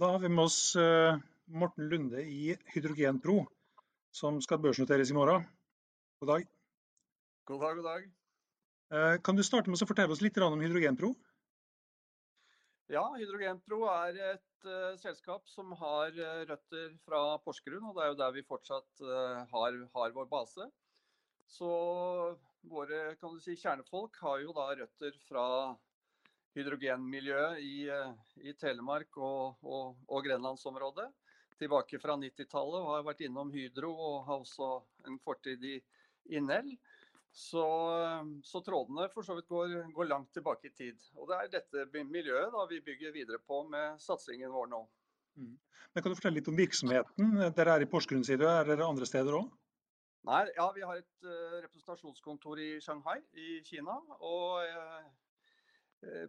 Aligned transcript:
Da 0.00 0.08
har 0.08 0.18
vi 0.18 0.28
med 0.32 0.46
oss 0.48 0.76
eh, 0.80 1.16
Morten 1.60 1.88
Lunde 1.92 2.22
i 2.24 2.54
Hydrogenpro, 2.72 3.42
som 4.16 4.38
skal 4.40 4.62
børsnoteres 4.64 5.10
i 5.12 5.16
morgen. 5.16 5.42
God 6.22 6.30
dag. 6.30 6.46
God 7.50 7.60
dag, 7.60 7.74
god 7.76 7.84
dag. 7.84 8.06
Eh, 8.94 9.16
Kan 9.20 9.36
du 9.36 9.42
starte 9.44 9.68
med 9.68 9.76
å 9.76 9.88
fortelle 9.90 10.16
oss 10.16 10.22
litt 10.24 10.40
om 10.40 10.56
Hydrogenpro? 10.64 11.10
Ja, 12.88 13.02
Hydrogenpro 13.18 13.82
er 13.92 14.22
et 14.30 14.64
uh, 14.70 14.96
selskap 15.02 15.44
som 15.52 15.76
har 15.82 16.16
uh, 16.16 16.40
røtter 16.48 16.96
fra 17.04 17.20
Porsgrunn, 17.44 17.90
og 17.90 18.00
det 18.00 18.06
er 18.06 18.10
jo 18.14 18.18
der 18.22 18.34
vi 18.38 18.46
fortsatt 18.48 19.04
uh, 19.04 19.44
har, 19.52 19.76
har 19.98 20.16
vår 20.16 20.32
base. 20.32 20.70
Så 21.44 21.68
våre 22.72 23.04
kan 23.20 23.36
du 23.36 23.44
si, 23.44 23.52
kjernefolk 23.52 24.16
har 24.24 24.40
jo 24.46 24.56
da 24.56 24.70
røtter 24.80 25.20
fra 25.28 25.46
hydrogenmiljøet 26.56 27.62
i, 27.64 27.74
eh, 27.88 28.30
i 28.44 28.54
Telemark 28.58 29.16
og, 29.18 29.60
og, 29.62 29.98
og 30.08 30.24
Grenlandsområdet. 30.26 31.08
Tilbake 31.60 32.00
fra 32.00 32.16
90-tallet 32.16 32.80
og 32.80 32.94
har 32.94 33.04
vært 33.04 33.26
innom 33.26 33.50
Hydro 33.52 33.90
og 33.92 34.22
har 34.28 34.40
også 34.40 34.70
en 35.10 35.18
fortid 35.20 35.64
i, 35.68 35.76
i 36.32 36.40
Nell. 36.40 36.72
Så, 37.30 37.62
så 38.42 38.58
trådene 38.66 39.06
for 39.12 39.22
så 39.22 39.36
vidt 39.36 39.46
går, 39.52 39.74
går 39.94 40.08
langt 40.08 40.32
tilbake 40.34 40.66
i 40.66 40.74
tid. 40.74 41.04
Og 41.14 41.28
det 41.30 41.36
er 41.36 41.52
dette 41.52 42.04
miljøet 42.08 42.50
da 42.56 42.64
vi 42.70 42.80
bygger 42.82 43.14
videre 43.14 43.38
på 43.46 43.62
med 43.70 44.00
satsingen 44.02 44.50
vår 44.50 44.72
nå. 44.72 44.80
Men 45.38 46.02
kan 46.02 46.10
du 46.10 46.18
fortelle 46.18 46.40
litt 46.40 46.50
om 46.50 46.58
virksomheten? 46.58 47.38
Dere 47.56 47.76
er 47.76 47.84
i 47.84 47.90
Porsgrunn, 47.90 48.24
sier 48.26 48.40
du. 48.40 48.48
Er 48.50 48.66
dere 48.66 48.88
andre 48.88 49.06
steder 49.08 49.38
òg? 49.38 49.52
Nei, 50.28 50.42
ja, 50.56 50.66
vi 50.76 50.84
har 50.84 50.98
et 51.00 51.24
uh, 51.24 51.60
representasjonskontor 51.64 52.60
i 52.60 52.70
Shanghai 52.84 53.18
i 53.32 53.60
Kina. 53.64 53.94
Og 54.20 54.66
eh, 54.66 55.06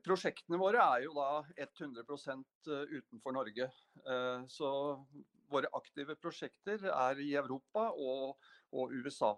prosjektene 0.03 0.59
våre 0.59 0.83
er 0.97 1.05
jo 1.05 1.13
da 1.15 1.43
100% 1.63 2.71
utenfor 2.91 3.35
Norge. 3.35 3.69
Eh, 4.03 4.43
så 4.51 4.71
våre 5.51 5.71
aktive 5.77 6.15
prosjekter 6.19 6.83
er 6.91 7.21
i 7.23 7.31
Europa 7.39 7.89
og, 7.91 8.35
og 8.71 8.93
USA. 8.95 9.35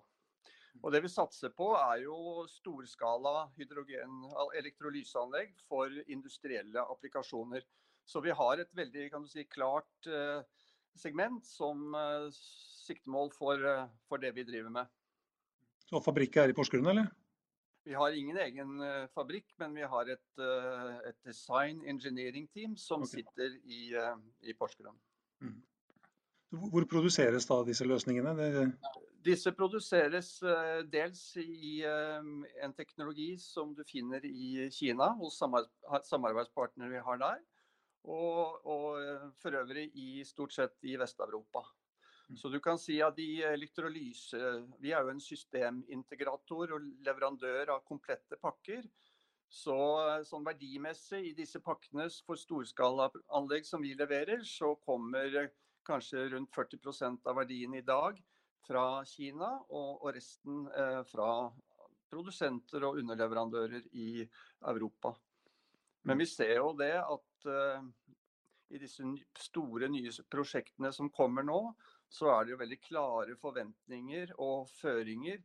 Og 0.82 0.90
det 0.94 1.04
vi 1.06 1.12
satser 1.12 1.54
på 1.54 1.70
er 1.78 2.04
jo 2.08 2.46
storskala 2.50 3.48
hydrogen- 3.60 4.32
elektrolyseanlegg 4.58 5.54
for 5.70 5.94
industrielle 6.08 6.82
applikasjoner. 6.82 7.62
Så 8.06 8.22
vi 8.26 8.34
har 8.36 8.60
et 8.60 8.74
veldig 8.76 9.10
si, 9.30 9.46
klart 9.46 10.10
eh, 10.10 10.42
segment 10.98 11.46
som 11.46 11.94
eh, 11.96 12.28
siktemål 12.84 13.32
for, 13.38 13.62
eh, 13.62 13.86
for 14.10 14.18
det 14.18 14.34
vi 14.36 14.44
driver 14.44 14.74
med. 14.82 14.90
Så 15.88 16.02
fabrikken 16.02 16.44
er 16.44 16.52
i 16.52 16.58
Porsgrunn, 16.58 16.90
eller? 16.90 17.12
Vi 17.84 17.94
har 17.94 18.16
ingen 18.16 18.38
egen 18.40 18.80
eh, 18.82 19.06
fabrikk, 19.16 19.50
men 19.60 19.76
vi 19.76 19.84
har 19.94 20.10
et, 20.14 20.26
eh, 20.40 21.00
et 21.10 21.18
design 21.28 21.82
engineering 21.90 22.48
team 22.56 22.78
som 22.80 23.04
okay. 23.04 23.20
sitter 23.20 23.58
i, 23.64 23.82
eh, 24.00 24.22
i 24.48 24.56
Porsgrunn. 24.56 25.00
Hvor 26.54 26.70
hvor 26.72 26.86
produseres 26.86 27.48
da 27.50 27.64
disse 27.68 27.86
løsningene? 27.88 28.36
Det, 28.38 28.68
Disse 29.24 29.54
produseres 29.56 30.30
dels 30.92 31.22
i 31.40 31.80
en 31.88 32.74
teknologi 32.76 33.38
som 33.40 33.72
du 33.74 33.80
finner 33.88 34.26
i 34.28 34.68
Kina, 34.70 35.08
hos 35.16 35.38
samar- 35.40 35.70
samarbeidspartnere 36.04 36.92
vi 36.92 37.02
har 37.06 37.22
der. 37.22 37.40
Og, 38.04 38.60
og 38.68 39.32
for 39.40 39.56
øvrig 39.56 39.88
i 39.96 40.26
stort 40.28 40.54
sett 40.54 40.76
i 40.84 40.98
Vest-Europa. 41.00 41.64
Så 42.40 42.50
du 42.50 42.60
kan 42.64 42.80
si 42.80 42.96
at 43.04 43.18
i 43.20 43.44
elektrolyse 43.46 44.40
Vi 44.82 44.94
er 44.96 45.04
jo 45.04 45.12
en 45.12 45.22
systemintegrator 45.22 46.76
og 46.78 46.86
leverandør 47.06 47.76
av 47.76 47.84
komplette 47.88 48.40
pakker. 48.42 48.86
Så 49.54 49.76
sånn 50.26 50.46
verdimessig 50.48 51.20
i 51.30 51.36
disse 51.38 51.60
pakkene 51.62 52.08
for 52.26 52.40
storskalaanlegg 52.42 53.68
som 53.68 53.84
vi 53.86 53.92
leverer, 53.94 54.42
så 54.50 54.72
kommer 54.82 55.36
eh, 55.44 55.52
kanskje 55.86 56.24
rundt 56.32 56.50
40% 56.56 57.30
av 57.30 57.38
verdien 57.38 57.76
i 57.78 57.84
dag 57.86 58.18
fra 58.66 59.04
Kina, 59.06 59.52
og, 59.70 60.02
og 60.02 60.16
resten 60.16 60.64
eh, 60.74 61.04
fra 61.06 61.30
produsenter 62.10 62.88
og 62.88 62.98
underleverandører 63.04 63.86
i 63.94 64.24
Europa. 64.72 65.14
Men 66.10 66.20
vi 66.20 66.28
ser 66.28 66.56
jo 66.58 66.72
det 66.80 66.96
at 67.04 67.48
eh, 67.54 67.86
i 68.74 68.82
disse 68.82 69.06
store 69.38 69.90
nye 69.92 70.12
prosjektene 70.34 70.90
som 70.96 71.12
kommer 71.14 71.46
nå, 71.46 71.60
så 72.14 72.30
er 72.30 72.46
det 72.46 72.54
jo 72.54 72.60
veldig 72.62 72.80
klare 72.84 73.38
forventninger 73.42 74.36
og 74.44 74.68
føringer 74.78 75.40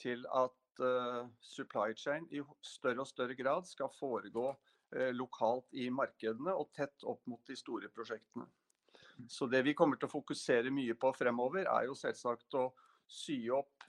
til 0.00 0.24
at 0.32 0.80
uh, 0.80 1.26
supply 1.44 1.92
chain 1.96 2.28
i 2.32 2.40
større 2.64 3.04
og 3.04 3.10
større 3.10 3.36
grad 3.36 3.68
skal 3.68 3.92
foregå 3.98 4.46
uh, 4.52 5.10
lokalt 5.16 5.68
i 5.76 5.90
markedene 5.92 6.54
og 6.56 6.70
tett 6.76 7.04
opp 7.04 7.20
mot 7.28 7.42
de 7.48 7.56
store 7.56 7.92
prosjektene. 7.92 8.48
Så 9.28 9.48
det 9.48 9.62
vi 9.64 9.74
kommer 9.76 10.00
til 10.00 10.08
å 10.08 10.12
fokusere 10.12 10.72
mye 10.72 10.96
på 11.00 11.12
fremover, 11.16 11.68
er 11.68 11.88
jo 11.88 11.96
selvsagt 11.96 12.56
å 12.56 12.68
sy 13.08 13.38
opp 13.54 13.86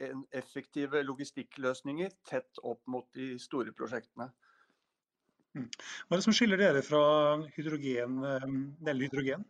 en 0.00 0.22
effektive 0.34 1.02
logistikkløsninger 1.04 2.14
tett 2.26 2.60
opp 2.66 2.80
mot 2.88 3.06
de 3.16 3.34
store 3.42 3.74
prosjektene. 3.76 4.30
hva 5.54 6.14
er 6.14 6.20
det 6.20 6.24
som 6.24 6.34
skiller 6.34 6.60
dere 6.60 6.82
fra 6.86 7.02
hydrogen, 7.56 8.22
eh, 8.24 8.94
Hydrogen? 8.94 9.44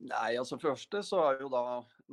Nei, 0.00 0.32
altså 0.40 0.56
første 0.56 1.02
så 1.04 1.18
er 1.26 1.42
jo 1.42 1.50
da 1.52 1.62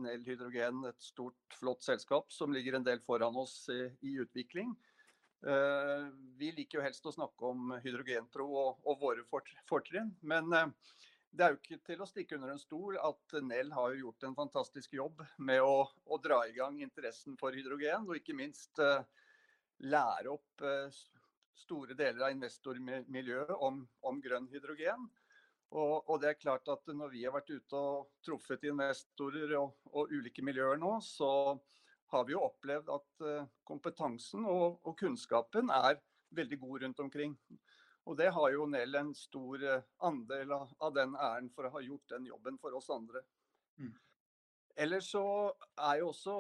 Nell 0.04 0.26
Hydrogen 0.28 0.84
et 0.90 1.00
stort, 1.04 1.40
flott 1.56 1.86
selskap 1.86 2.34
som 2.36 2.52
ligger 2.52 2.76
en 2.76 2.86
del 2.86 3.00
foran 3.06 3.38
oss 3.40 3.62
i, 3.72 3.86
i 4.04 4.18
utvikling. 4.20 4.74
Eh, 5.48 6.08
vi 6.36 6.52
liker 6.52 6.80
jo 6.80 6.84
helst 6.84 7.06
å 7.08 7.14
snakke 7.16 7.48
om 7.48 7.72
Hydrogenpro 7.84 8.48
og, 8.48 8.82
og 8.84 9.00
våre 9.04 9.24
fort, 9.30 9.54
fortrinn. 9.70 10.12
Men 10.20 10.52
eh, 10.58 10.74
det 11.32 11.46
er 11.46 11.54
jo 11.54 11.62
ikke 11.62 11.80
til 11.86 12.04
å 12.04 12.10
stikke 12.10 12.36
under 12.36 12.52
en 12.54 12.62
stol 12.62 12.98
at 13.00 13.38
Nell 13.46 13.72
har 13.76 13.94
jo 13.94 14.08
gjort 14.08 14.28
en 14.28 14.36
fantastisk 14.36 14.98
jobb 14.98 15.22
med 15.38 15.62
å, 15.64 15.86
å 15.88 16.20
dra 16.24 16.42
i 16.48 16.56
gang 16.58 16.82
interessen 16.84 17.38
for 17.40 17.56
hydrogen, 17.56 18.08
og 18.08 18.20
ikke 18.20 18.36
minst 18.36 18.82
eh, 18.84 19.06
lære 19.86 20.34
opp 20.34 20.66
eh, 20.66 21.00
store 21.58 21.96
deler 21.98 22.28
av 22.28 22.36
investormiljøet 22.36 23.56
om, 23.64 23.84
om 24.08 24.20
grønn 24.24 24.52
hydrogen. 24.52 25.08
Og, 25.76 26.10
og 26.10 26.22
det 26.24 26.30
er 26.30 26.40
klart 26.40 26.70
at 26.72 26.94
når 26.96 27.12
vi 27.12 27.26
har 27.26 27.34
vært 27.36 27.52
ute 27.52 27.80
og 27.80 28.12
truffet 28.24 28.64
investorer 28.70 29.58
og, 29.60 29.74
og 29.92 30.14
ulike 30.16 30.46
miljøer 30.46 30.80
nå, 30.80 30.94
så 31.04 31.58
har 32.14 32.28
vi 32.28 32.38
jo 32.38 32.46
opplevd 32.46 32.92
at 32.94 33.26
eh, 33.28 33.50
kompetansen 33.68 34.46
og, 34.48 34.80
og 34.88 34.96
kunnskapen 35.00 35.72
er 35.76 36.00
veldig 36.38 36.60
god 36.62 36.86
rundt 36.86 37.02
omkring. 37.04 37.36
Og 38.08 38.16
det 38.20 38.30
har 38.32 38.52
jo 38.54 38.68
Nell 38.72 38.96
en 38.96 39.12
stor 39.16 39.64
eh, 39.64 39.84
andel 40.08 40.54
av, 40.56 40.72
av 40.80 40.94
den 40.96 41.16
æren 41.20 41.50
for 41.52 41.68
å 41.68 41.74
ha 41.76 41.84
gjort 41.84 42.16
den 42.16 42.30
jobben 42.32 42.60
for 42.62 42.78
oss 42.78 42.88
andre. 42.94 43.26
Mm. 43.76 43.92
Ellers 44.78 45.12
så 45.12 45.26
er 45.76 46.00
jo 46.00 46.14
også 46.14 46.40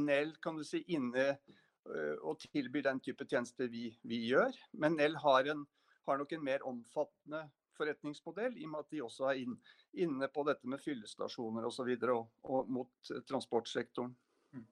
Nell 0.00 0.32
kan 0.40 0.56
du 0.56 0.64
si, 0.64 0.80
inne 0.96 1.34
eh, 1.34 2.16
og 2.22 2.40
tilbyr 2.46 2.88
den 2.88 3.04
type 3.04 3.28
tjenester 3.28 3.68
vi, 3.68 3.90
vi 4.08 4.24
gjør. 4.30 4.56
Men 4.72 4.96
Nell 4.96 5.18
har, 5.20 5.52
en, 5.52 5.66
har 6.08 6.22
nok 6.22 6.32
en 6.32 6.46
mer 6.48 6.64
omfattende 6.72 7.44
forretningsmodell, 7.76 8.56
i 8.58 8.66
og 8.66 8.72
med 8.72 8.84
at 8.84 8.94
de 8.94 9.02
også 9.04 9.28
er 9.30 9.42
inn, 9.44 9.56
inne 10.04 10.28
på 10.32 10.44
dette 10.48 10.68
med 10.68 10.82
fyllestasjoner 10.82 11.66
osv. 11.66 11.70
Og, 11.70 11.76
så 11.76 11.86
videre, 11.88 12.16
og, 12.16 12.30
og 12.44 12.72
mot 12.72 13.12
eh, 13.12 13.22
transportsektoren. 13.28 14.14
Mm. 14.52 14.66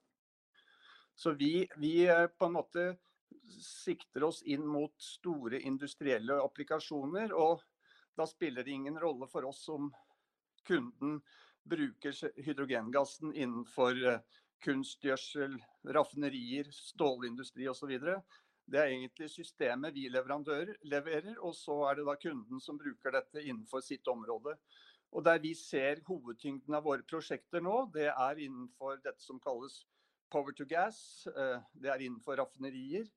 Så 1.15 1.35
vi, 1.39 1.55
vi 1.81 1.95
eh, 2.07 2.27
på 2.27 2.49
en 2.49 2.59
måte 2.59 2.87
sikter 3.61 4.25
oss 4.27 4.43
inn 4.43 4.67
mot 4.67 4.95
store 5.03 5.61
industrielle 5.67 6.41
applikasjoner. 6.43 7.35
Og 7.37 7.63
da 8.17 8.27
spiller 8.29 8.67
det 8.67 8.77
ingen 8.77 8.99
rolle 9.01 9.29
for 9.31 9.47
oss 9.49 9.67
om 9.73 9.91
kunden 10.67 11.21
bruker 11.71 12.15
hydrogengassen 12.41 13.35
innenfor 13.35 13.99
eh, 14.07 14.23
kunstgjødsel, 14.65 15.57
raffinerier, 15.95 16.69
stålindustri 16.73 17.69
osv. 17.69 17.95
Det 18.71 18.79
er 18.79 18.93
egentlig 18.93 19.27
systemet 19.33 19.95
vi 19.97 20.07
leverandører 20.13 20.77
leverer, 20.93 21.35
og 21.43 21.55
så 21.59 21.75
er 21.89 21.99
det 21.99 22.07
da 22.07 22.15
kunden 22.23 22.63
som 22.63 22.79
bruker 22.79 23.17
dette 23.17 23.43
innenfor 23.43 23.83
sitt 23.83 24.07
område. 24.09 24.55
Og 25.11 25.25
Der 25.25 25.41
vi 25.43 25.55
ser 25.59 26.03
hovedtyngden 26.07 26.75
av 26.75 26.85
våre 26.87 27.03
prosjekter 27.03 27.61
nå, 27.61 27.91
det 27.95 28.07
er 28.13 28.43
innenfor 28.45 29.01
dette 29.03 29.23
som 29.25 29.41
kalles 29.43 29.81
power 30.31 30.55
to 30.55 30.67
gas. 30.71 31.27
Eh, 31.27 31.59
det 31.83 31.91
er 31.91 32.05
innenfor 32.07 32.39
raffinerier, 32.39 33.09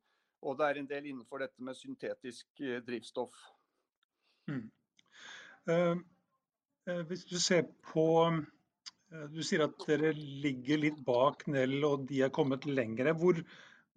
og 0.42 0.58
det 0.58 0.70
er 0.70 0.80
en 0.80 0.90
del 0.90 1.12
innenfor 1.12 1.44
dette 1.44 1.62
med 1.62 1.78
syntetisk 1.78 2.64
eh, 2.66 2.82
drivstoff. 2.88 3.38
Mm. 4.50 4.72
Uh, 5.70 6.02
hvis 7.08 7.24
du 7.30 7.38
ser 7.40 7.62
på 7.94 8.04
Du 9.32 9.38
sier 9.46 9.62
at 9.64 9.78
dere 9.88 10.10
ligger 10.18 10.82
litt 10.82 10.98
bak 11.08 11.46
Nell 11.48 11.78
og 11.88 12.02
de 12.10 12.24
er 12.26 12.34
kommet 12.34 12.66
lengre. 12.66 13.14
Hvor, 13.16 13.38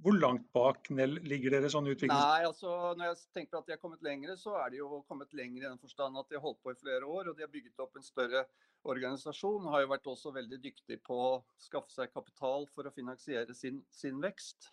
hvor 0.05 0.17
langt 0.21 0.45
bak 0.53 0.91
Nell 0.93 1.17
ligger 1.25 1.55
dere 1.57 1.71
sånn 1.73 1.89
utvikling? 1.89 2.13
Nei, 2.13 2.45
altså 2.45 2.93
Når 2.99 3.09
jeg 3.09 3.19
tenker 3.35 3.59
at 3.59 3.69
de 3.69 3.75
har 3.75 3.81
kommet 3.81 4.05
lengre, 4.05 4.37
så 4.37 4.55
er 4.61 4.71
de 4.73 4.83
jo 4.83 5.01
kommet 5.09 5.33
lenger 5.37 5.63
i 5.63 5.69
den 5.71 5.81
forstand 5.81 6.21
at 6.21 6.29
de 6.29 6.37
har 6.37 6.45
holdt 6.45 6.61
på 6.63 6.75
i 6.75 6.81
flere 6.81 7.09
år. 7.09 7.31
Og 7.31 7.37
de 7.37 7.47
har 7.47 7.53
bygget 7.53 7.81
opp 7.83 7.97
en 7.97 8.05
større 8.05 8.45
organisasjon. 8.87 9.69
Har 9.73 9.87
jo 9.87 9.93
vært 9.95 10.11
også 10.13 10.35
veldig 10.37 10.61
dyktig 10.63 11.01
på 11.07 11.17
å 11.17 11.35
skaffe 11.65 11.95
seg 11.95 12.13
kapital 12.13 12.69
for 12.75 12.89
å 12.89 12.95
finansiere 12.95 13.57
sin, 13.57 13.81
sin 13.91 14.21
vekst. 14.23 14.69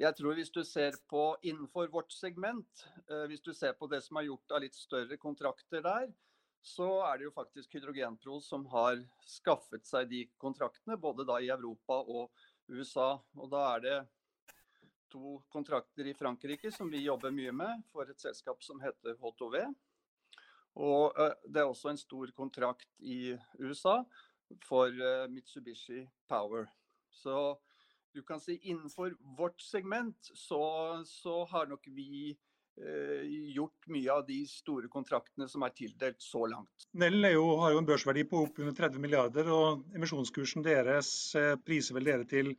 Jeg 0.00 0.16
tror 0.16 0.36
hvis 0.36 0.52
du 0.52 0.62
ser 0.64 0.96
på 1.10 1.24
innenfor 1.42 1.90
vårt 1.92 2.12
segment, 2.14 2.86
eh, 3.08 3.26
hvis 3.28 3.42
du 3.44 3.52
ser 3.56 3.74
på 3.76 3.88
det 3.90 4.04
som 4.04 4.20
er 4.20 4.28
gjort 4.28 4.54
av 4.54 4.62
litt 4.64 4.76
større 4.76 5.18
kontrakter 5.20 5.82
der, 5.84 6.12
så 6.60 6.86
er 7.08 7.18
det 7.18 7.26
jo 7.26 7.34
faktisk 7.34 7.72
Hydrogenpro 7.72 8.38
som 8.44 8.66
har 8.72 9.00
skaffet 9.24 9.86
seg 9.88 10.10
de 10.12 10.26
kontraktene, 10.40 10.98
både 11.00 11.24
da 11.28 11.38
i 11.40 11.48
Europa 11.52 12.02
og 12.04 12.28
USA. 12.70 13.12
Og 13.36 13.50
da 13.52 13.62
er 13.74 13.84
det 13.84 13.98
to 15.10 15.38
kontrakter 15.50 16.06
i 16.06 16.14
Frankrike 16.14 16.70
som 16.72 16.90
vi 16.90 17.04
jobber 17.04 17.34
mye 17.34 17.52
med 17.54 17.86
for 17.90 18.08
et 18.08 18.22
selskap 18.22 18.62
som 18.62 18.80
heter 18.82 19.18
H2V. 19.18 19.64
Og 20.80 21.16
det 21.50 21.60
er 21.62 21.66
også 21.66 21.90
en 21.90 21.98
stor 21.98 22.30
kontrakt 22.36 22.86
i 23.02 23.34
USA 23.58 23.98
for 24.62 24.94
Mitsubishi 25.30 26.04
Power. 26.30 26.68
Så 27.10 27.58
du 28.14 28.22
kan 28.22 28.40
si 28.40 28.58
innenfor 28.62 29.14
vårt 29.38 29.60
segment 29.62 30.30
så, 30.34 30.62
så 31.06 31.44
har 31.50 31.66
nok 31.70 31.86
vi 31.94 32.30
eh, 32.30 32.49
gjort 33.54 33.88
mye 33.92 34.12
av 34.12 34.26
de 34.26 34.38
store 34.48 34.88
kontraktene 34.92 35.48
som 35.48 35.64
er 35.66 35.74
tildelt 35.76 36.20
så 36.22 36.46
langt. 36.48 36.86
Nell 36.96 37.26
jo, 37.32 37.44
har 37.60 37.74
jo 37.74 37.80
en 37.82 37.88
børsverdi 37.88 38.24
på 38.28 38.44
oppunder 38.46 38.76
30 38.76 39.02
milliarder, 39.02 39.50
og 39.52 39.84
emisjonskursen 39.96 40.64
deres 40.64 41.10
eh, 41.38 41.56
priser 41.60 41.98
vel 41.98 42.08
dere 42.08 42.28
til 42.30 42.54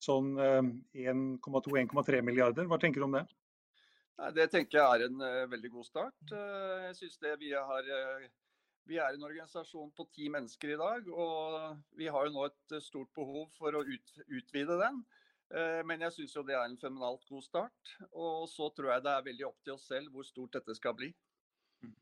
sånn 0.00 0.32
1,2-1,3 0.40 2.18
eh, 2.18 2.24
milliarder. 2.24 2.66
Hva 2.70 2.80
tenker 2.82 3.02
du 3.02 3.08
om 3.10 3.18
det? 3.20 3.26
Det 4.36 4.50
tenker 4.52 4.76
jeg 4.76 4.84
er 4.84 5.06
en 5.06 5.22
veldig 5.48 5.70
god 5.72 5.86
start. 5.86 6.32
Jeg 6.34 6.96
synes 6.98 7.14
det 7.22 7.38
vi 7.40 7.54
har 7.56 7.86
vi 8.90 8.98
er 8.98 9.14
en 9.14 9.24
organisasjon 9.24 9.92
på 9.96 10.04
ti 10.12 10.28
mennesker 10.32 10.74
i 10.74 10.78
dag, 10.80 11.08
og 11.08 11.78
vi 11.96 12.08
har 12.10 12.26
jo 12.26 12.34
nå 12.34 12.46
et 12.48 12.76
stort 12.84 13.08
behov 13.16 13.46
for 13.56 13.76
å 13.78 13.84
utvide 13.86 14.76
den. 14.80 15.00
Men 15.50 16.04
jeg 16.04 16.14
syns 16.14 16.36
jo 16.36 16.44
det 16.46 16.54
er 16.54 16.62
en 16.62 16.76
fenomenalt 16.78 17.24
god 17.26 17.42
start. 17.42 17.94
Og 18.12 18.44
så 18.46 18.68
tror 18.70 18.92
jeg 18.92 19.02
det 19.02 19.14
er 19.16 19.24
veldig 19.26 19.46
opp 19.48 19.64
til 19.66 19.74
oss 19.74 19.88
selv 19.90 20.12
hvor 20.14 20.26
stort 20.28 20.54
dette 20.54 20.76
skal 20.78 20.94
bli. 20.94 21.08
Mm. 21.82 21.96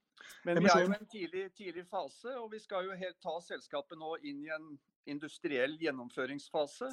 Men 0.44 0.60
vi 0.60 0.68
er 0.68 0.82
jo 0.84 0.90
i 0.90 0.98
en 0.98 1.08
tidlig, 1.08 1.46
tidlig, 1.56 1.86
fase, 1.88 2.34
og 2.36 2.50
vi 2.52 2.60
skal 2.60 2.84
jo 2.84 2.98
helt 3.00 3.16
ta 3.24 3.38
selskapet 3.46 3.96
nå 3.96 4.18
inn 4.20 4.44
i 4.44 4.52
en 4.52 4.68
industriell 5.08 5.78
gjennomføringsfase. 5.80 6.90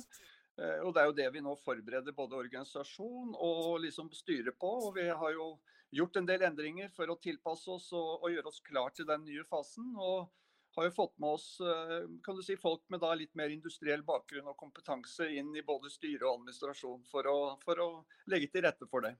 Eh, 0.57 0.79
og 0.79 0.93
Det 0.95 1.01
er 1.01 1.09
jo 1.09 1.17
det 1.19 1.29
vi 1.35 1.43
nå 1.43 1.55
forbereder 1.59 2.15
både 2.15 2.39
organisasjon 2.39 3.35
og 3.35 3.81
liksom 3.83 4.11
styre 4.15 4.55
på. 4.55 4.71
og 4.87 4.95
Vi 4.95 5.07
har 5.09 5.35
jo 5.35 5.55
gjort 5.95 6.17
en 6.17 6.27
del 6.27 6.47
endringer 6.47 6.89
for 6.95 7.11
å 7.11 7.19
tilpasse 7.19 7.69
oss 7.71 7.91
og, 7.93 8.23
og, 8.23 8.31
gjøre 8.31 8.51
oss 8.51 8.63
klar 8.63 8.95
til 8.95 9.07
den 9.09 9.25
nye 9.27 9.43
fasen. 9.49 9.93
og 9.95 10.31
har 10.75 10.87
jo 10.87 10.95
fått 10.95 11.13
med 11.23 11.37
oss 11.37 11.47
eh, 11.63 12.07
kan 12.25 12.37
du 12.37 12.43
si, 12.43 12.57
folk 12.59 12.83
med 12.93 13.01
da 13.03 13.13
litt 13.15 13.33
mer 13.39 13.53
industriell 13.53 14.03
bakgrunn 14.07 14.49
og 14.51 14.57
kompetanse 14.59 15.29
inn 15.37 15.53
i 15.55 15.63
både 15.65 15.91
styre 15.93 16.27
og 16.27 16.39
administrasjon 16.39 17.05
for 17.11 17.31
å, 17.31 17.37
for 17.63 17.81
å 17.83 17.89
legge 18.31 18.51
til 18.51 18.65
rette 18.67 18.87
for 18.91 19.07
det. 19.07 19.15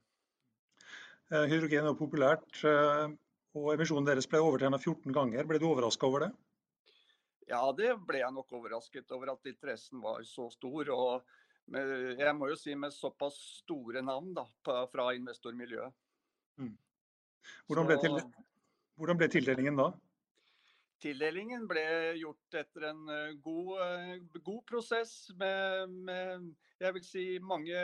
Eh, 1.32 1.48
hydrogen 1.50 1.88
er 1.90 1.98
populært, 1.98 2.60
og 3.56 3.72
emisjonen 3.72 4.08
deres 4.10 4.28
ble 4.30 4.44
overtegna 4.44 4.78
14 4.82 5.16
ganger. 5.16 5.48
Ble 5.48 5.62
du 5.62 5.70
overraska 5.70 6.10
over 6.10 6.28
det? 6.28 6.34
Ja, 7.50 7.62
det 7.78 7.92
ble 8.08 8.22
jeg 8.24 8.34
nok 8.34 8.52
overrasket 8.58 9.12
over 9.14 9.36
at 9.36 9.50
interessen 9.50 10.02
var 10.04 10.24
så 10.28 10.48
stor. 10.54 10.90
Og 10.92 11.36
med, 11.72 11.94
jeg 12.20 12.34
må 12.38 12.50
jo 12.50 12.58
si 12.60 12.76
med 12.78 12.94
såpass 12.94 13.38
store 13.62 14.02
navn 14.06 14.34
da, 14.38 14.46
fra 14.66 15.12
investormiljøet. 15.18 15.94
Mm. 16.62 16.74
Hvordan, 17.70 17.90
ble 17.90 17.98
til, 18.02 18.18
hvordan 18.98 19.22
ble 19.22 19.30
tildelingen 19.30 19.78
da? 19.78 19.92
Tildelingen 21.04 21.66
ble 21.68 21.86
gjort 22.20 22.56
etter 22.56 22.88
en 22.92 23.02
eh, 23.12 23.34
god, 23.44 23.72
eh, 23.84 24.14
god 24.40 24.62
prosess 24.70 25.14
med, 25.40 25.92
med, 26.08 26.48
jeg 26.80 26.96
vil 26.96 27.06
si, 27.06 27.26
mange 27.44 27.82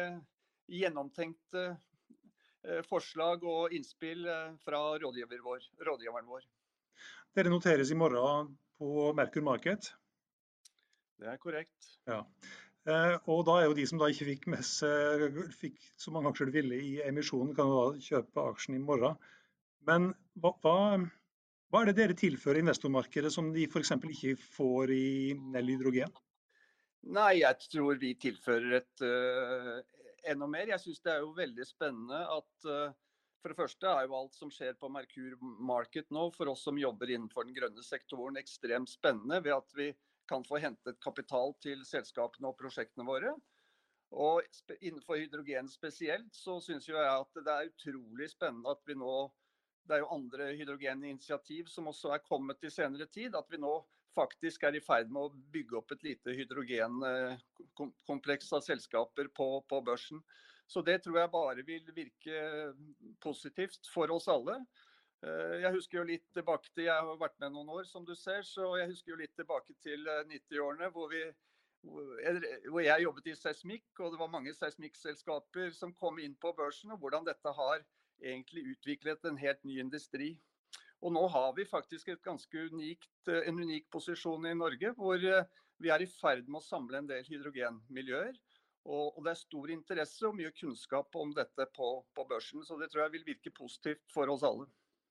gjennomtenkte 0.71 1.65
eh, 1.67 2.81
forslag 2.87 3.43
og 3.43 3.75
innspill 3.75 4.25
fra 4.63 4.81
rådgiver 5.03 5.43
vår, 5.43 5.67
rådgiveren 5.89 6.31
vår. 6.31 6.47
Dere 7.35 7.51
noteres 7.51 7.91
i 7.91 7.99
morgen 7.99 8.55
på 8.79 9.11
Merkur 9.17 9.43
Market. 9.43 9.91
Det 11.19 11.29
er 11.29 11.39
korrekt. 11.39 11.93
Ja. 12.09 12.23
Og 13.29 13.43
da 13.45 13.59
er 13.59 13.67
jo 13.67 13.75
de 13.77 13.83
som 13.85 13.99
da 14.01 14.07
ikke 14.09 14.25
fikk 14.31 14.47
mest, 14.49 14.81
fikk 15.59 15.77
så 16.01 16.09
mange 16.15 16.31
aksjer 16.31 16.49
de 16.49 16.55
ville 16.55 16.79
i 16.81 16.95
emisjonen, 17.05 17.53
kan 17.53 17.69
da 17.69 17.83
kjøpe 18.01 18.45
aksjen 18.49 18.79
i 18.79 18.81
morgen. 18.81 19.19
Men 19.85 20.09
hva, 20.41 20.55
hva, 20.63 20.77
hva 21.71 21.81
er 21.81 21.91
det 21.91 21.99
dere 22.01 22.17
tilfører 22.19 22.59
investormarkedet 22.59 23.31
som 23.31 23.47
de 23.55 23.63
f.eks. 23.63 23.93
ikke 23.95 24.35
får 24.57 24.91
i 24.91 25.31
Nell 25.53 25.71
Hydrogen? 25.71 26.11
Nei, 27.15 27.39
jeg 27.39 27.69
tror 27.71 27.95
vi 28.01 28.11
tilfører 28.19 28.81
et 28.81 29.03
uh, 29.07 29.77
enda 30.27 30.49
mer. 30.51 30.67
Jeg 30.73 30.83
syns 30.83 30.99
det 31.01 31.13
er 31.13 31.23
jo 31.23 31.31
veldig 31.37 31.65
spennende 31.65 32.19
at 32.27 32.67
uh, 32.67 32.91
for 33.41 33.53
det 33.53 33.57
første 33.57 33.87
er 33.89 34.05
jo 34.05 34.17
alt 34.19 34.35
som 34.37 34.51
skjer 34.53 34.75
på 34.77 34.89
Merkur 34.91 35.39
Market 35.41 36.11
nå, 36.13 36.27
for 36.35 36.51
oss 36.51 36.65
som 36.67 36.77
jobber 36.77 37.09
innenfor 37.09 37.47
den 37.47 37.55
grønne 37.55 37.83
sektoren, 37.87 38.37
ekstremt 38.37 38.91
spennende 38.91 39.39
ved 39.41 39.55
at 39.55 39.77
vi 39.79 39.87
kan 40.29 40.43
få 40.45 40.59
hentet 40.61 40.99
kapital 41.01 41.55
til 41.63 41.81
selskapene 41.87 42.51
og 42.51 42.59
prosjektene 42.59 43.07
våre. 43.07 43.33
Og 44.11 44.43
innenfor 44.83 45.17
hydrogen 45.23 45.71
spesielt, 45.71 46.35
så 46.35 46.59
syns 46.61 46.89
jeg 46.91 46.99
at 46.99 47.41
det 47.41 47.55
er 47.55 47.71
utrolig 47.71 48.27
spennende 48.29 48.75
at 48.75 48.83
vi 48.85 48.99
nå 48.99 49.15
Det 49.87 49.93
er 49.95 50.01
jo 50.03 50.13
andre 50.13 50.43
hydrogeninitiativ 50.57 51.63
som 51.71 51.87
også 51.91 52.07
er 52.15 52.25
kommet 52.25 52.63
i 52.63 52.73
senere 52.73 53.07
tid. 53.11 53.31
At 53.35 53.47
vi 53.51 53.57
nå 53.61 53.73
faktisk 54.15 54.63
er 54.67 54.73
i 54.75 54.83
ferd 54.83 55.07
med 55.11 55.21
å 55.23 55.33
bygge 55.53 55.77
opp 55.79 55.91
et 55.95 56.03
lite 56.05 56.29
hydrogenkompleks 56.35 58.47
av 58.57 58.61
selskaper 58.65 59.27
på, 59.35 59.47
på 59.67 59.77
børsen. 59.87 60.19
Så 60.71 60.79
det 60.87 60.97
tror 61.03 61.17
jeg 61.19 61.33
bare 61.33 61.61
vil 61.67 61.85
virke 61.95 62.37
positivt 63.23 63.87
for 63.91 64.07
oss 64.15 64.27
alle. 64.31 64.55
Eh, 65.21 65.55
jeg 65.61 65.75
husker 65.75 65.97
jo 65.99 66.09
litt 66.09 66.27
tilbake 66.33 66.69
til, 66.71 66.85
jeg 66.87 67.07
har 67.07 67.19
vært 67.19 67.39
med 67.43 67.51
noen 67.53 67.69
år, 67.75 67.83
som 67.89 68.03
du 68.07 68.15
ser, 68.17 68.41
så 68.47 68.63
jeg 68.79 68.89
husker 68.89 69.11
jo 69.13 69.19
litt 69.19 69.35
tilbake 69.37 69.73
til 69.83 69.99
90-årene 70.31 70.85
eh, 70.87 70.93
hvor, 70.95 71.09
hvor 72.71 72.83
jeg 72.85 73.05
jobbet 73.05 73.29
i 73.29 73.35
seismikk, 73.37 73.89
og 73.99 74.07
det 74.13 74.19
var 74.21 74.33
mange 74.33 74.53
seismikkselskaper 74.57 75.67
som 75.77 75.97
kom 75.99 76.15
inn 76.23 76.35
på 76.41 76.49
børsen, 76.57 76.91
og 76.95 76.99
hvordan 77.03 77.27
dette 77.27 77.49
har 77.59 77.77
egentlig 78.21 78.65
utviklet 78.75 79.25
en 79.25 79.39
helt 79.41 79.63
ny 79.67 79.79
industri. 79.83 80.31
Og 81.01 81.13
nå 81.13 81.25
har 81.33 81.51
vi 81.57 81.65
faktisk 81.65 82.13
unikt, 82.13 83.11
eh, 83.27 83.47
en 83.49 83.59
unik 83.59 83.89
posisjon 83.89 84.45
i 84.45 84.53
Norge, 84.53 84.93
hvor 84.93 85.17
vi 85.81 85.89
er 85.89 86.01
i 86.01 86.09
ferd 86.09 86.47
med 86.47 86.61
å 86.61 86.65
samle 86.65 87.01
en 87.01 87.09
del 87.09 87.25
hydrogenmiljøer. 87.25 88.37
Og, 88.85 89.17
og, 89.17 89.23
det 89.25 89.33
er 89.33 89.39
stor 89.39 89.71
interesse 89.73 90.25
og 90.25 90.37
mye 90.37 90.51
kunnskap 90.57 91.17
om 91.21 91.33
dette 91.37 91.67
på, 91.75 91.89
på, 92.15 92.25
børsen. 92.29 92.63
Så 92.65 92.77
det 92.79 92.89
tror 92.91 93.05
jeg 93.05 93.15
vil 93.17 93.27
virke 93.33 93.53
positivt 93.53 94.01
for 94.13 94.29
oss 94.33 94.45
alle. 94.47 94.65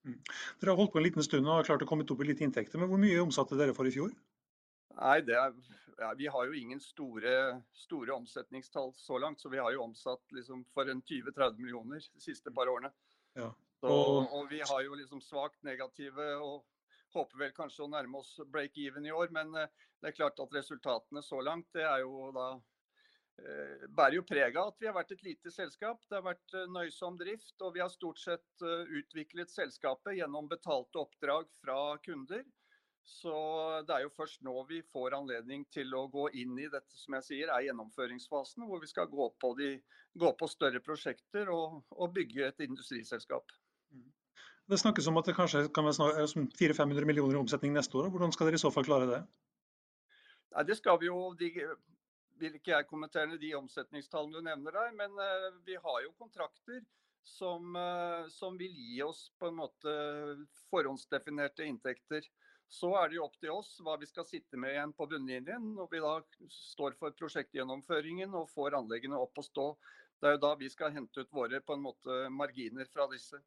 Mm. 0.06 0.16
Dere 0.58 0.72
har 0.72 0.80
holdt 0.80 0.94
på 0.94 0.98
en 0.98 1.06
liten 1.06 1.26
stund 1.26 1.46
og 1.46 1.60
har 1.60 1.68
klart 1.68 1.84
å 1.84 1.88
komme 1.88 2.06
opp 2.08 2.24
i 2.24 2.30
litt 2.30 2.42
inntekter. 2.42 2.80
Men 2.80 2.90
hvor 2.90 3.00
mye 3.02 3.22
omsatte 3.22 3.58
dere 3.58 3.76
for 3.76 3.86
i 3.86 3.94
fjor? 3.94 4.10
Nei, 5.00 5.18
er, 5.18 5.54
ja, 5.98 6.14
Vi 6.18 6.26
har 6.26 6.46
jo 6.46 6.56
ingen 6.56 6.80
store, 6.80 7.62
store, 7.72 8.12
omsetningstall 8.12 8.92
så 8.96 9.18
langt. 9.18 9.40
Så 9.40 9.48
vi 9.48 9.58
har 9.58 9.72
jo 9.72 9.84
omsatt 9.86 10.32
liksom 10.36 10.64
for 10.74 10.90
en 10.90 11.02
20-30 11.02 11.60
millioner 11.60 12.04
de 12.04 12.20
siste 12.20 12.52
par 12.52 12.68
årene. 12.68 12.92
Ja. 13.38 13.48
Og... 13.80 13.80
Så, 13.80 13.96
og 14.36 14.50
vi 14.50 14.60
har 14.60 14.82
jo 14.84 14.98
liksom 14.98 15.22
svakt 15.24 15.62
negative 15.64 16.34
og 16.44 16.66
håper 17.14 17.40
vel 17.44 17.54
kanskje 17.56 17.86
å 17.86 17.90
nærme 17.90 18.20
oss 18.20 18.34
break 18.52 18.76
even 18.78 19.06
i 19.06 19.14
år. 19.14 19.32
Men 19.34 19.54
eh, 19.56 19.72
det 20.00 20.12
er 20.12 20.18
klart 20.18 20.42
at 20.42 20.52
resultatene 20.54 21.22
så 21.24 21.40
langt 21.44 21.70
det 21.76 21.86
er 21.86 22.04
jo 22.04 22.28
da 22.36 22.50
eh, 23.40 23.88
bærer 23.88 24.20
jo 24.20 24.26
preg 24.28 24.60
av 24.60 24.74
at 24.74 24.84
vi 24.84 24.90
har 24.90 24.96
vært 24.96 25.16
et 25.16 25.26
lite 25.26 25.52
selskap. 25.54 26.04
Det 26.08 26.18
har 26.18 26.28
vært 26.28 26.56
eh, 26.60 26.68
nøysom 26.76 27.18
drift, 27.20 27.56
og 27.64 27.74
vi 27.76 27.84
har 27.84 27.92
stort 27.92 28.20
sett 28.20 28.68
utviklet 29.00 29.52
selskapet 29.52 30.18
gjennom 30.20 30.48
betalte 30.50 31.00
oppdrag 31.02 31.48
fra 31.64 31.80
kunder. 32.04 32.44
Så 33.10 33.32
det 33.88 33.94
er 33.94 34.04
jo 34.04 34.12
først 34.14 34.44
nå 34.46 34.54
vi 34.68 34.78
får 34.94 35.16
anledning 35.18 35.64
til 35.74 35.90
å 35.98 36.04
gå 36.12 36.28
inn 36.40 36.54
i 36.62 36.68
dette 36.70 36.94
som 36.96 37.16
jeg 37.18 37.26
sier 37.26 37.50
er 37.50 37.66
gjennomføringsfasen, 37.66 38.64
hvor 38.68 38.80
vi 38.80 38.88
skal 38.90 39.10
gå 39.10 39.26
på, 39.42 39.50
de, 39.58 39.72
gå 40.22 40.30
på 40.38 40.48
større 40.48 40.80
prosjekter 40.84 41.50
og, 41.52 41.80
og, 41.96 42.06
bygge 42.14 42.46
et 42.46 42.64
industriselskap. 42.68 43.50
Mm. 43.90 44.06
Det 44.70 44.78
snakkes 44.78 45.10
om 45.10 45.18
at 45.18 45.28
det 45.28 45.36
kanskje 45.36 45.66
kan 45.74 45.88
være 45.88 46.28
400-500 46.30 47.10
millioner 47.10 47.36
i 47.36 47.42
omsetning 47.42 47.74
neste 47.74 47.98
år. 47.98 48.12
Hvordan 48.14 48.32
skal 48.36 48.48
dere 48.48 48.60
i 48.60 48.62
så 48.62 48.70
fall 48.72 48.86
klare 48.86 49.10
det? 49.10 49.20
Nei, 50.54 50.66
det 50.70 50.78
skal 50.78 51.02
vi 51.02 51.10
jo 51.10 51.32
de, 51.38 51.50
vil 52.40 52.56
ikke 52.56 52.76
jeg 52.76 52.88
kommentere 52.88 53.38
de 53.42 53.52
omsetningstallene 53.58 54.38
du 54.38 54.46
nevner 54.46 54.78
der, 54.78 54.94
men 55.02 55.18
uh, 55.18 55.50
vi 55.66 55.76
har 55.76 56.00
jo 56.06 56.14
kontrakter 56.18 56.80
som, 57.26 57.76
uh, 57.76 58.28
som, 58.28 58.56
vil 58.58 58.72
gi 58.74 59.02
oss 59.02 59.28
på 59.38 59.50
en 59.50 59.58
måte 59.60 59.92
forhåndsdefinerte 60.70 61.66
inntekter. 61.68 62.26
Så 62.70 62.92
er 62.94 63.10
det 63.10 63.18
jo 63.18 63.24
opp 63.26 63.38
til 63.42 63.50
oss 63.50 63.72
hva 63.82 63.96
vi 63.98 64.06
skal 64.06 64.26
sitte 64.28 64.58
med 64.60 64.76
igjen 64.76 64.92
på 64.94 65.08
bunnlinjen 65.10 65.72
når 65.74 65.88
vi 65.90 66.02
da 66.04 66.12
står 66.54 66.94
for 67.00 67.16
prosjektgjennomføringen 67.18 68.36
og 68.38 68.50
får 68.52 68.76
anleggene 68.78 69.18
opp 69.18 69.40
å 69.42 69.46
stå. 69.46 69.66
Det 70.20 70.28
er 70.28 70.36
jo 70.36 70.44
da 70.44 70.52
vi 70.60 70.68
skal 70.70 70.94
hente 70.94 71.24
ut 71.24 71.32
våre 71.34 71.58
på 71.64 71.74
en 71.74 71.82
måte 71.82 72.20
marginer 72.30 72.86
fra 72.92 73.08
disse. 73.10 73.40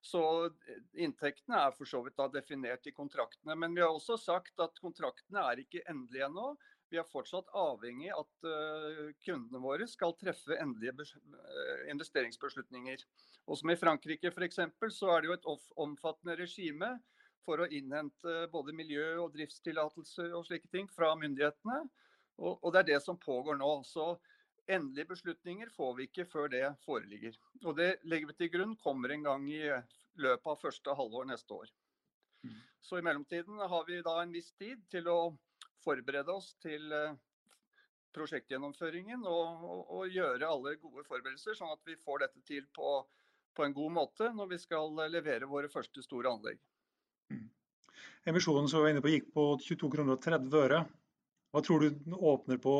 Så 0.00 0.22
eh, 0.44 0.82
inntektene 1.04 1.60
er 1.66 1.74
for 1.76 1.88
så 1.88 2.02
vidt 2.04 2.16
da 2.20 2.28
definert 2.32 2.86
i 2.88 2.94
kontraktene. 2.96 3.56
Men 3.56 3.76
vi 3.76 3.84
har 3.84 3.92
også 3.92 4.16
sagt 4.20 4.60
at 4.60 4.80
kontraktene 4.82 5.44
er 5.52 5.64
ikke 5.64 5.84
endelige 5.88 6.28
ennå. 6.28 6.52
Vi 6.90 6.98
er 6.98 7.06
fortsatt 7.06 7.50
avhengig 7.54 8.10
av 8.10 8.24
at 8.24 8.46
uh, 8.50 9.10
kundene 9.22 9.62
våre 9.62 9.86
skal 9.90 10.16
treffe 10.18 10.58
endelige 10.58 11.06
uh, 11.06 11.84
investeringsbeslutninger. 11.92 13.04
Og 13.46 13.60
som 13.60 13.70
i 13.70 13.78
Frankrike 13.78 14.32
f.eks. 14.32 14.58
så 14.96 15.12
er 15.14 15.22
det 15.22 15.30
jo 15.30 15.36
et 15.36 15.48
omfattende 15.80 16.36
regime 16.40 16.96
for 17.46 17.62
å 17.62 17.70
innhente 17.70 18.48
både 18.52 18.74
miljø- 18.76 19.22
og 19.22 19.32
driftstillatelser 19.36 20.34
og 20.36 20.44
slike 20.48 20.68
ting 20.74 20.90
fra 20.90 21.12
myndighetene. 21.18 21.84
Og, 22.40 22.58
og 22.58 22.74
det 22.74 22.82
er 22.82 22.90
det 22.94 23.00
som 23.04 23.20
pågår 23.20 23.58
nå. 23.60 23.72
Så 23.86 24.12
Endelige 24.70 25.08
beslutninger 25.10 25.70
får 25.74 25.94
vi 25.96 26.04
ikke 26.06 26.24
før 26.30 26.50
det 26.52 26.62
foreligger. 26.84 27.34
Og 27.64 27.76
Det 27.76 27.96
legger 28.06 28.30
vi 28.30 28.36
til 28.38 28.50
grunn 28.52 28.76
kommer 28.78 29.10
en 29.10 29.24
gang 29.26 29.48
i 29.50 29.64
løpet 30.20 30.46
av 30.46 30.60
første 30.60 30.94
halvår 30.94 31.26
neste 31.26 31.56
år. 31.56 31.72
Mm. 32.46 32.58
Så 32.80 32.98
i 32.98 33.02
mellomtiden 33.02 33.58
har 33.58 33.86
vi 33.88 33.98
da 34.06 34.20
en 34.22 34.34
viss 34.34 34.52
tid 34.60 34.84
til 34.92 35.08
å 35.10 35.18
forberede 35.84 36.32
oss 36.32 36.52
til 36.62 36.92
eh, 36.94 37.16
prosjektgjennomføringen 38.16 39.24
og, 39.28 39.64
og, 39.64 39.80
og 39.96 40.14
gjøre 40.14 40.48
alle 40.48 40.76
gode 40.82 41.04
forberedelser, 41.06 41.56
sånn 41.58 41.72
at 41.74 41.82
vi 41.86 41.98
får 42.00 42.24
dette 42.24 42.42
til 42.46 42.66
på, 42.76 42.96
på, 43.54 43.66
en 43.66 43.76
god 43.76 43.96
måte 44.00 44.32
når 44.34 44.54
vi 44.54 44.60
skal 44.62 44.98
levere 45.12 45.48
våre 45.50 45.70
første 45.72 46.02
store 46.04 46.32
anlegg. 46.32 46.58
Mm. 47.30 47.46
Emisjonen 48.30 48.68
som 48.68 48.80
vi 48.80 48.88
var 48.88 48.94
inne 48.94 49.04
på 49.04 49.14
gikk 49.14 49.30
på 49.36 49.46
22 49.62 49.92
kroner 49.94 50.18
og 50.18 50.24
30 50.24 50.58
øre. 50.64 50.82
Hva 51.50 51.62
tror 51.66 51.82
du 51.82 51.88
den 51.90 52.14
åpner 52.14 52.60
på 52.62 52.74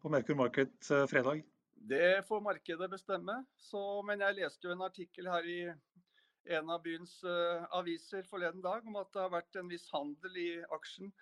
på 0.00 0.12
Merkur 0.12 0.38
Market 0.38 0.90
eh, 0.90 1.08
fredag? 1.10 1.42
Det 1.84 2.24
får 2.28 2.40
markedet 2.40 2.88
bestemme. 2.88 3.42
Så, 3.60 3.80
men 4.08 4.22
jeg 4.24 4.38
leste 4.38 4.68
jo 4.68 4.72
en 4.72 4.86
artikkel 4.86 5.28
her 5.28 5.44
i 5.44 5.58
en 6.56 6.70
av 6.72 6.82
byens 6.84 7.18
uh, 7.24 7.64
aviser 7.76 8.24
forleden 8.28 8.62
dag 8.64 8.84
om 8.88 8.96
at 9.00 9.10
det 9.12 9.22
har 9.22 9.32
vært 9.32 9.56
en 9.60 9.68
viss 9.68 9.84
handel 9.92 10.36
i 10.40 10.48
aksjen 10.76 11.12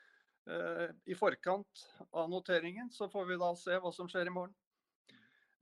i 1.06 1.14
forkant 1.14 1.82
av 2.10 2.26
noteringen. 2.30 2.88
Så 2.90 3.06
får 3.08 3.28
vi 3.28 3.36
da 3.38 3.52
se 3.54 3.76
hva 3.78 3.92
som 3.94 4.08
skjer 4.10 4.26
i 4.26 4.34
morgen. 4.34 4.54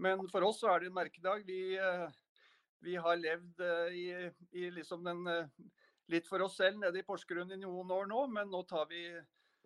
Men 0.01 0.23
for 0.33 0.47
oss 0.47 0.63
så 0.63 0.71
er 0.73 0.81
det 0.81 0.89
en 0.89 0.97
merkedag. 0.97 1.45
Vi, 1.45 1.77
uh, 1.77 2.09
vi 2.81 2.95
har 2.97 3.21
levd 3.21 3.61
i, 3.93 4.07
i, 4.57 4.71
liksom 4.73 5.05
den 5.05 5.21
litt 6.11 6.27
for 6.27 6.43
oss 6.43 6.57
selv 6.59 6.81
nede 6.81 7.01
i 7.01 7.07
Porsgrunn 7.07 7.53
i 7.53 7.61
noen 7.61 7.93
år 7.95 8.09
nå, 8.11 8.25
men 8.35 8.51
nå 8.51 8.63
tar 8.69 8.89
vi 8.91 9.05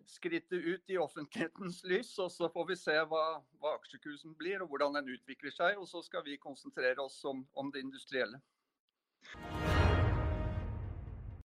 skrittet 0.05 0.51
ut 0.61 0.89
i 0.89 0.97
offentlighetens 0.97 1.83
lys, 1.83 2.11
og 2.19 2.31
så 2.31 2.49
får 2.53 2.67
vi 2.69 2.77
se 2.79 2.97
hva, 3.09 3.23
hva 3.61 3.75
aksjekursen 3.79 4.35
blir 4.37 4.61
og 4.61 4.69
hvordan 4.73 4.99
den 4.99 5.15
utvikler 5.15 5.53
seg. 5.55 5.79
Og 5.81 5.89
så 5.89 6.03
skal 6.05 6.25
vi 6.27 6.37
konsentrere 6.41 7.01
oss 7.01 7.17
om, 7.25 7.45
om 7.57 7.73
det 7.73 7.85
industrielle. 7.87 8.41